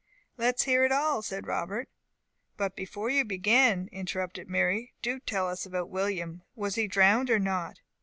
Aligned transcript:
"Let 0.35 0.55
us 0.55 0.61
hear 0.63 0.83
it 0.83 0.91
all," 0.91 1.21
said 1.21 1.45
Robert. 1.45 1.87
"But 2.57 2.75
before 2.75 3.11
you 3.11 3.23
begin," 3.23 3.87
interrupted 3.91 4.49
Mary, 4.49 4.95
"do 5.03 5.19
tell 5.19 5.47
us 5.47 5.63
about 5.63 5.91
William. 5.91 6.41
Was 6.55 6.73
he 6.73 6.87
drowned 6.87 7.29
or 7.29 7.37
not?" 7.37 7.81